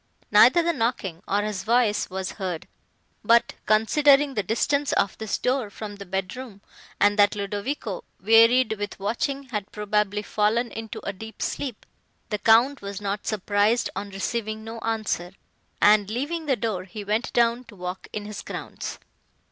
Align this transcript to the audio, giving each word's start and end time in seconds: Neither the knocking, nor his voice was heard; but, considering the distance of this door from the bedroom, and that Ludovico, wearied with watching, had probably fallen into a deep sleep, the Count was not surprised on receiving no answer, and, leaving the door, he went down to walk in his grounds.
Neither 0.31 0.63
the 0.63 0.73
knocking, 0.73 1.21
nor 1.27 1.43
his 1.43 1.63
voice 1.63 2.09
was 2.09 2.31
heard; 2.31 2.67
but, 3.23 3.53
considering 3.67 4.33
the 4.33 4.41
distance 4.41 4.93
of 4.93 5.15
this 5.19 5.37
door 5.37 5.69
from 5.69 5.97
the 5.97 6.07
bedroom, 6.07 6.61
and 6.99 7.19
that 7.19 7.35
Ludovico, 7.35 8.03
wearied 8.19 8.79
with 8.79 8.99
watching, 8.99 9.49
had 9.49 9.71
probably 9.71 10.23
fallen 10.23 10.71
into 10.71 11.01
a 11.05 11.13
deep 11.13 11.39
sleep, 11.39 11.85
the 12.29 12.39
Count 12.39 12.81
was 12.81 12.99
not 12.99 13.27
surprised 13.27 13.91
on 13.95 14.09
receiving 14.09 14.63
no 14.63 14.79
answer, 14.79 15.33
and, 15.79 16.09
leaving 16.09 16.47
the 16.47 16.55
door, 16.55 16.85
he 16.85 17.03
went 17.03 17.31
down 17.33 17.63
to 17.65 17.75
walk 17.75 18.07
in 18.11 18.25
his 18.25 18.41
grounds. 18.41 18.97